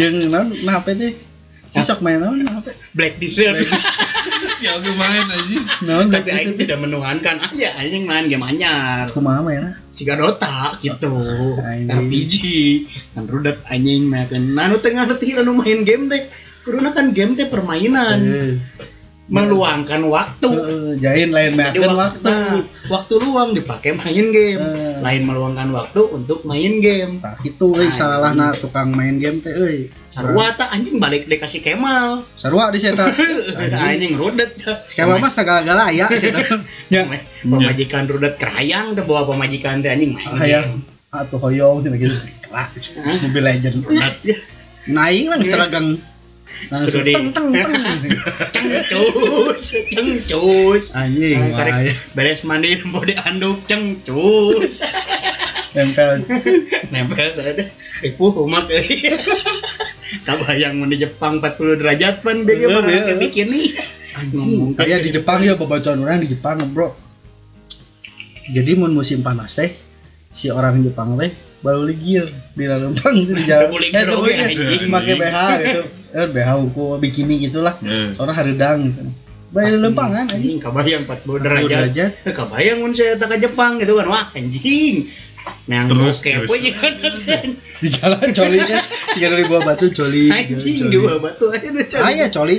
Jeung 0.00 0.32
naon 0.32 0.56
nah 0.64 0.80
apa 0.80 0.96
teh? 0.96 1.12
Si 1.70 1.78
sok 1.86 2.02
main 2.02 2.18
naon 2.18 2.42
apa? 2.46 2.74
Black 2.98 3.22
Desert. 3.22 3.62
Si 4.60 4.68
Aldo 4.68 4.92
main 4.92 5.24
aja. 5.24 5.58
Naon 5.88 6.12
Tapi 6.12 6.28
aing 6.28 6.60
tidak 6.60 6.84
menuhankan 6.84 7.40
aja 7.40 7.68
anjing 7.80 8.04
main 8.04 8.28
game 8.28 8.44
anyar. 8.44 9.08
kumaha 9.14 9.40
mainna? 9.40 9.80
Siga 9.88 10.20
Dota 10.20 10.76
gitu. 10.84 11.16
Anjing. 11.56 11.88
RPG. 11.88 12.36
Kan 13.16 13.24
rudet 13.24 13.58
anjing 13.72 14.10
makan. 14.12 14.52
Nanu 14.52 14.76
tengah 14.84 15.08
ngerti 15.08 15.38
anu 15.40 15.56
main 15.56 15.86
game 15.88 16.12
teh. 16.12 16.20
Karena 16.60 16.92
kan 16.92 17.16
game 17.16 17.40
teh 17.40 17.48
permainan. 17.48 18.20
Eh, 19.30 19.34
Meluangkan 19.38 20.02
waktu. 20.10 20.50
eh, 20.50 20.92
Jain 20.98 21.30
lain 21.30 21.54
makan 21.54 21.70
waktu, 21.70 21.94
waktu. 21.94 22.26
nah, 22.26 22.58
waktu 22.90 23.14
luang 23.22 23.54
dipakai 23.54 23.94
main 23.94 24.26
game. 24.34 24.58
Eh. 24.58 24.98
Lain 24.98 25.22
meluangkan 25.22 25.70
waktu 25.70 26.02
untuk 26.10 26.42
main 26.42 26.82
game. 26.82 27.22
Tah 27.22 27.38
itu 27.46 27.70
euy 27.70 27.94
salah 27.94 28.34
na 28.34 28.58
tukang 28.58 28.90
main 28.90 29.22
game 29.22 29.38
teh 29.38 29.54
euy. 29.54 29.86
Sarua 30.10 30.50
tak 30.58 30.74
anjing 30.74 30.98
balik 30.98 31.30
dikasih 31.30 31.62
Kemal. 31.62 32.26
Sarua 32.34 32.74
di 32.74 32.82
eta. 32.82 33.06
anjing 33.86 34.18
rudet. 34.18 34.50
Skema 34.90 35.22
mah 35.22 35.30
segala-gala 35.30 35.94
ya 35.94 36.10
cenah. 36.10 36.42
Ya. 36.90 37.06
Pemajikan 37.46 38.10
rudet 38.10 38.34
kerayang 38.34 38.98
ke 38.98 39.06
bawah 39.06 39.30
pemajikan 39.30 39.78
teh 39.78 39.94
anjing 39.94 40.10
main 40.10 40.26
Hayang 40.42 40.82
atau 41.14 41.38
hoyong 41.38 41.86
cenah 41.86 42.02
gitu. 42.02 42.18
Mobile 43.30 43.46
Legend. 43.46 43.86
Ya. 44.26 44.34
Naing 44.90 45.30
lah 45.30 45.38
seragang. 45.46 46.02
Langsung 46.68 47.00
Kudu 47.00 47.08
di- 47.08 47.14
teng 47.16 47.28
teng 47.32 47.48
teng. 47.56 47.72
Cengcus, 48.52 49.62
cengcus. 49.88 50.84
Anjing, 50.92 51.40
Nah, 51.40 51.56
karek 51.56 51.96
beres 52.12 52.44
mandi 52.44 52.76
mau 52.84 53.00
dianduk 53.00 53.64
cengcus. 53.64 54.84
Tempel. 55.72 56.26
Nempel 56.92 57.28
saya 57.32 57.56
deh. 57.56 57.68
Ipu 58.04 58.34
umak 58.36 58.68
euy. 58.68 59.16
Kabayang 60.26 60.76
mun 60.76 60.90
di 60.90 60.98
Jepang 60.98 61.38
40 61.38 61.78
derajat 61.78 62.26
pan 62.26 62.42
Iya, 62.42 62.66
mah 62.66 62.82
iya. 62.84 63.14
bikin 63.14 63.46
nih. 63.48 63.66
Anjing, 64.18 64.74
kayak 64.74 65.06
di 65.06 65.14
Jepang 65.14 65.38
ya 65.40 65.54
pembacaan 65.54 66.02
orang 66.02 66.26
di 66.26 66.34
Jepang, 66.34 66.58
Bro. 66.74 66.92
Jadi 68.50 68.74
mun 68.74 68.90
musim 68.90 69.22
panas 69.22 69.54
teh 69.54 69.70
si 70.34 70.50
orang 70.50 70.82
Jepang 70.82 71.14
teh 71.14 71.30
baru 71.60 71.84
ligir 71.84 72.32
di 72.56 72.64
lempang 72.64 73.14
itu 73.16 73.32
di 73.36 73.44
jalan. 73.44 73.68
Eh, 73.68 74.04
pokoknya 74.08 74.44
anjing. 74.48 74.82
Make 74.88 75.14
BH 75.16 75.38
gitu. 75.60 75.82
Eh 76.10 76.26
BH 76.32 76.50
ungu 76.56 76.84
bikini 76.96 77.34
gitulah. 77.44 77.76
Ya. 77.84 78.16
Soalnya 78.16 78.34
haridang 78.40 78.88
gitu. 78.88 79.04
Balik 79.50 79.82
lempangan 79.82 80.30
anjing. 80.30 80.56
anjing 80.56 80.64
kabayang 80.64 81.02
40 81.04 81.40
40 81.40 81.44
derajat. 81.44 82.10
Eh, 82.24 82.34
kabayang 82.34 82.78
mun 82.80 82.92
saya 82.96 83.20
tak 83.20 83.36
ke 83.36 83.36
Jepang 83.44 83.76
gitu 83.78 83.96
kan 84.00 84.06
wah 84.08 84.24
anjing 84.32 85.08
Nah, 85.70 85.88
Terus, 85.88 86.20
kepo 86.20 86.52
kan. 86.52 86.92
Di 87.80 87.88
jalan 87.88 88.28
colinya 88.36 88.78
tiga 89.16 89.26
dari 89.32 89.44
buah 89.48 89.62
batu 89.64 89.88
coli. 89.88 90.28
Anjing 90.28 90.92
di 90.92 90.98
bawah 91.00 91.16
batu 91.16 91.48
aja 91.48 91.70
coli. 91.72 92.04
Aya 92.04 92.26
coli 92.28 92.56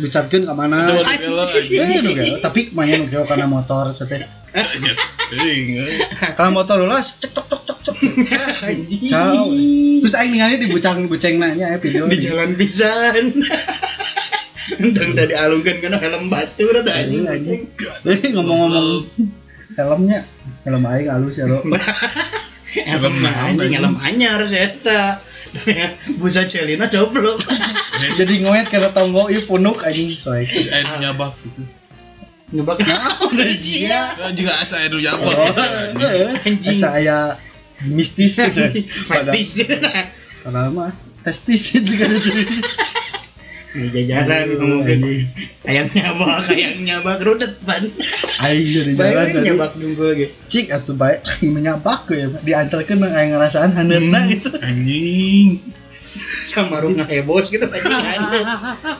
bicarkeun 0.00 0.48
ka 0.48 0.54
mana? 0.56 0.88
Itu 0.88 1.04
Anjing. 1.04 2.40
tapi 2.40 2.72
manya 2.72 3.04
nu 3.04 3.06
gelo 3.12 3.28
kana 3.28 3.44
motor 3.44 3.92
seteh. 3.92 4.24
Eh. 5.32 5.96
Kana 6.36 6.52
motor 6.52 6.84
ulah 6.84 7.00
cek 7.00 7.32
tok 7.32 7.46
tok 7.48 7.62
tok 7.64 7.78
tok. 7.80 7.96
Ciao. 9.10 9.48
Terus 10.04 10.14
aing 10.18 10.32
ningali 10.36 10.60
di 10.60 10.68
bucang 10.68 11.08
buceng 11.08 11.40
nanya 11.40 11.72
ya 11.72 11.78
video 11.80 12.04
di 12.04 12.20
jalan 12.20 12.52
pisan. 12.54 13.32
Entang 14.82 15.10
tadi 15.18 15.34
alungkan 15.34 15.82
kena 15.82 15.98
helm 15.98 16.30
batu 16.30 16.70
rata 16.70 16.92
anjing 16.94 17.26
Anjing. 17.26 17.66
Eh 18.06 18.30
ngomong-ngomong 18.30 19.08
helmnya 19.74 20.28
helm 20.68 20.84
aing 20.84 21.08
halus 21.08 21.40
ya 21.40 21.48
lo. 21.48 21.64
Helm 22.76 23.14
anjing 23.24 23.72
helm 23.72 23.96
anyar 24.04 24.44
seta. 24.44 25.18
Busa 26.20 26.44
celina 26.44 26.92
coplok. 26.92 27.40
Jadi 28.20 28.44
ngoet 28.44 28.68
karena 28.68 28.92
tonggo 28.92 29.32
ieu 29.32 29.42
punuk 29.48 29.80
anjing 29.82 30.12
soek. 30.12 30.46
Terus 30.46 30.68
air 30.70 30.86
nyabak 31.00 31.34
gitu. 31.40 31.81
Ngebak 32.52 32.78
naon 32.84 33.36
sia. 33.56 34.12
Kan 34.12 34.36
juga 34.36 34.52
asa 34.60 34.84
air 34.84 34.92
nyabak. 34.92 35.24
Oh, 35.24 35.48
anjing. 35.96 36.36
Anjing. 36.44 36.76
asa 36.76 36.88
aya 37.00 37.18
mistis 37.88 38.38
Fetis. 39.08 39.66
padahal 40.42 40.70
mah 40.70 40.92
testis 41.26 41.74
itu 41.74 41.92
kan 41.98 42.10
Ini 43.72 43.88
jajaran 43.88 44.52
ngomongin 44.60 45.32
ayam 45.64 45.88
nyabak, 45.88 46.44
ayam 46.52 46.84
nyabak 46.84 47.24
rudet 47.24 47.56
ban. 47.64 47.80
aing 48.44 48.68
dari 48.68 48.92
jalan 49.00 49.24
tadi 49.32 49.48
nyabak 49.48 49.72
jungkul 49.80 50.12
gitu. 50.12 50.32
cik 50.52 50.66
atuh 50.76 50.92
bae 50.92 51.24
menyabak 51.40 52.04
ya 52.12 52.28
diantarkeun 52.44 53.00
mah 53.00 53.16
aya 53.16 53.32
ngarasaan 53.32 53.72
handeutna 53.72 54.28
gitu 54.28 54.52
Anjing. 54.60 55.56
Sama 56.52 56.84
rumah 56.84 57.08
hebos 57.08 57.48
gitu 57.48 57.64
bajingan. 57.64 58.20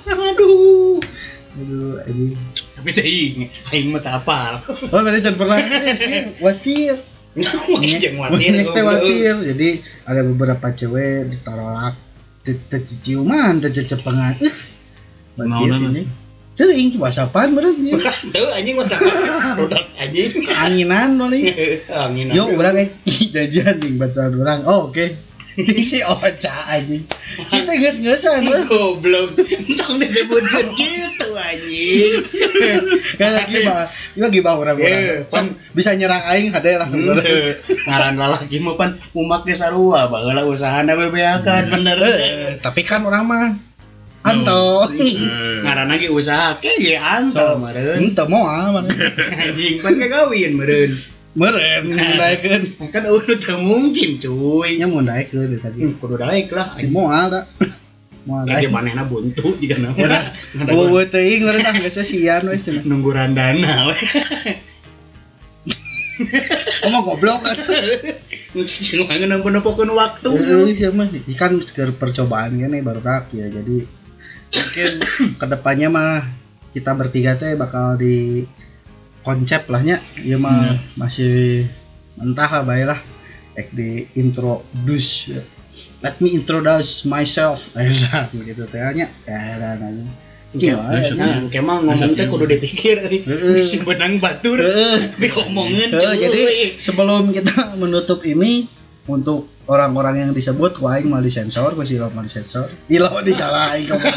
Aduh. 0.09 1.05
Aduh 1.53 2.01
anjing 2.05 2.35
Tapi 2.73 2.89
teh 2.97 3.05
aing 3.05 3.93
mah 3.93 4.01
tak 4.01 4.25
apal. 4.25 4.57
oh 4.89 5.01
berarti 5.05 5.21
can 5.21 5.35
pernah 5.37 5.61
eh, 5.61 5.95
sih 5.97 6.15
watir 6.41 6.97
Mungkin 7.33 7.97
jeung 8.01 8.17
watir. 8.21 8.65
Watir 8.65 9.35
jadi 9.53 9.69
ada 10.09 10.21
beberapa 10.25 10.67
cewek 10.73 11.33
ditolak 11.33 11.97
ciciuman 12.43 13.63
cecepengan 13.63 14.35
eh 14.43 14.55
Naonan, 15.39 15.79
sini 15.81 16.03
teuing 16.53 16.93
wasapan 17.01 17.57
bener 17.57 17.73
ya 17.81 17.97
Tuh 18.37 18.49
anjing 18.53 18.77
mah 18.77 18.85
sama 18.85 19.09
rudet 19.57 19.85
anjing. 19.97 20.31
anginan 20.61 21.17
paling 21.17 21.45
Angin. 22.05 22.27
Yo, 22.37 22.53
orang 22.53 22.77
kayak 22.77 22.91
jajan 23.35 23.81
nih 23.81 23.93
baturan 23.97 24.33
orang. 24.37 24.61
Oh, 24.69 24.93
oke. 24.93 25.17
si 25.81 26.01
Ocha 26.05 26.53
anjing. 26.69 27.09
Si 27.49 27.57
teh 27.65 27.77
geus-geusan 27.81 28.45
mah. 28.45 28.65
goblok. 28.69 29.37
Entong 29.41 29.97
disebutkeun 30.01 30.67
gitu 30.77 31.29
anjing. 31.53 32.13
Kan 33.21 33.31
lagi 33.37 33.57
bah, 33.63 33.85
lagi 34.17 34.39
bah 34.41 34.57
orang 34.57 34.81
Iya, 34.81 34.89
orang. 34.89 35.29
Sok 35.29 35.47
bisa 35.77 35.93
nyerang 35.93 36.25
aing 36.25 36.49
hade 36.51 36.81
lah. 36.81 36.89
Henteu. 36.89 37.57
Ngaran 37.89 38.15
lalaki 38.17 38.57
mah 38.65 38.75
pan 38.81 38.91
umak 39.13 39.45
ge 39.45 39.55
sarua 39.55 40.09
baheula 40.09 40.49
usahana 40.49 40.97
bebeakan 40.97 41.69
bener. 41.69 41.99
Eh, 42.01 42.57
Tapi 42.59 42.81
kan 42.83 43.05
orang 43.05 43.25
mah 43.29 43.53
anto. 44.25 44.89
Eh. 44.97 45.61
Ngaran 45.63 45.89
lagi 45.93 46.09
usaha 46.09 46.57
ke 46.57 46.73
ge 46.81 46.97
anto 46.97 47.61
meureun. 47.61 48.01
Ente 48.01 48.25
mau 48.27 48.49
aman. 48.53 48.89
Anjing 48.89 49.85
pan 49.85 49.95
kagawin 50.01 50.57
meureun. 50.57 50.93
Meren 51.33 51.89
mundaikeun. 51.89 52.93
Kan 52.93 53.09
udah 53.09 53.37
teu 53.41 53.57
mungkin 53.57 54.21
cuy. 54.21 54.77
Nya 54.77 54.85
mundaikeun 54.85 55.57
tadi. 55.65 55.81
Hmm, 55.81 55.97
Kudu 55.97 56.21
daek 56.21 56.53
lah. 56.53 56.77
Si 56.77 56.93
moal 56.93 57.49
da. 58.27 58.71
manehna 58.71 59.05
buntu 59.07 59.59
jika 59.59 59.79
nama. 59.83 59.97
Udah. 59.99 60.23
Eueuh 60.71 61.07
teuing 61.11 61.43
meureun 61.43 61.67
ah 61.67 61.75
geus 61.79 61.99
sian 62.07 62.47
we 62.47 62.59
cenah. 62.59 62.83
Nunggu 62.87 63.11
randana 63.11 63.91
we. 63.91 63.97
Kamu 66.83 66.99
goblok 67.07 67.41
kan. 67.43 67.57
Cing 68.53 69.09
wangeun 69.09 69.33
nempo-nempokeun 69.33 69.91
waktu. 69.97 70.29
Heeh, 70.29 70.77
sih 70.77 70.93
mah 70.93 71.09
kan 71.41 71.57
sekedar 71.65 71.97
percobaan 71.97 72.61
kan 72.61 72.73
baru 72.85 73.01
rak 73.01 73.33
ya. 73.33 73.49
Jadi 73.49 74.03
mungkin 74.53 74.93
ke 75.41 75.47
depannya 75.49 75.89
mah 75.89 76.21
kita 76.73 76.93
bertiga 76.97 77.37
teh 77.37 77.57
bakal 77.57 77.97
di 78.01 78.45
konsep 79.23 79.69
lahnya 79.71 80.03
ya 80.21 80.37
mah 80.37 80.77
Iya. 80.77 80.99
masih 80.99 81.35
entah 82.19 82.51
lah 82.51 82.63
baik 82.67 82.87
lah 82.93 83.01
ek 83.57 83.69
di 83.73 84.05
introduce 84.19 85.33
let 86.03 86.19
me 86.21 86.35
introduce 86.35 87.05
myself. 87.09 87.73
Gitu 88.49 88.65
teh. 88.69 88.81
Nya 88.93 89.09
ya 90.53 90.77
kemang 91.49 91.89
ngomong 91.89 92.13
teh 92.13 92.29
kudu 92.29 92.45
dipikir. 92.45 93.01
Bisi 93.57 93.81
benang 93.81 94.21
batur. 94.21 94.61
Diomongin 95.17 95.97
jadi 95.97 96.77
sebelum 96.77 97.33
kita 97.33 97.73
menutup 97.81 98.21
ini 98.29 98.69
untuk 99.09 99.49
orang-orang 99.67 100.27
yang 100.27 100.31
disebut 100.35 100.79
wah 100.83 100.99
aing 100.99 101.11
mal 101.11 101.23
disensor 101.23 101.75
ku 101.75 101.83
si 101.87 101.99
lo 101.99 102.11
mal 102.15 102.27
disensor 102.27 102.67
ilo 102.91 103.11
disalahin 103.23 103.87
kamu 103.87 104.11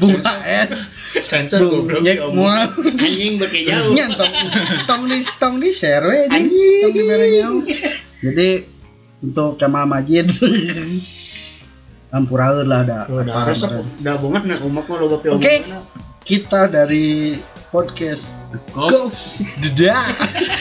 bunga 0.00 0.34
es 0.44 0.92
sensor 1.20 1.60
goblok 1.64 2.04
mual 2.32 2.68
Anjing 3.00 3.36
beki 3.40 3.68
jauh. 3.68 3.92
nya 3.92 4.08
tong 4.88 5.04
di 5.08 5.20
tong 5.36 5.56
di 5.60 5.70
share 5.72 6.04
we 6.04 6.24
anjing. 6.32 7.64
Jadi 8.20 8.48
untuk 9.20 9.56
Kemal 9.56 9.84
Majid 9.84 10.28
ampuraeun 12.10 12.66
lah 12.66 12.82
da 12.82 13.00
Udah 13.06 13.46
resep 13.46 13.70
udah 14.00 14.14
bongan 14.18 14.42
na 14.44 14.56
umak 14.60 14.84
mah 14.84 14.96
loba 14.98 15.16
Oke. 15.30 15.62
kita 16.24 16.66
dari 16.66 17.38
podcast 17.70 18.34
Cox 18.74 19.44
Dedah 19.62 20.02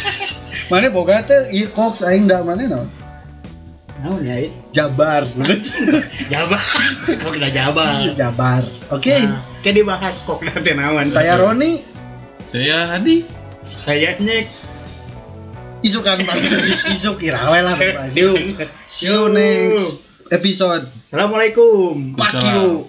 mana 0.70 0.88
boga 0.88 1.26
teh 1.26 1.50
ieu 1.50 1.66
Cox 1.70 2.06
aing 2.06 2.30
da 2.30 2.46
mana 2.46 2.70
no 2.70 2.82
Naon 4.00 4.24
ya? 4.24 4.48
Jabar 4.72 5.28
Jabar. 6.32 6.64
Kok 7.04 7.36
udah 7.36 7.52
jabar. 7.52 8.08
Jabar 8.16 8.64
oke 8.94 9.12
Nah, 9.12 9.44
Kayak 9.60 9.76
dibahas 9.76 10.24
kok 10.24 10.40
nanti 10.40 10.72
nawan. 10.72 11.04
saya 11.04 11.36
Roni 11.36 11.84
saya 12.40 12.96
Hadi. 12.96 13.28
saya 13.60 14.16
nyek. 14.16 14.48
Isukan 15.86 16.18
isuk 16.96 17.24
irawe 17.24 17.60
lah 17.64 17.76
see 18.90 19.10
you 19.10 19.32
next. 19.32 20.08
Episode. 20.30 20.86
Assalamualaikum. 21.10 22.14
you 22.46 22.86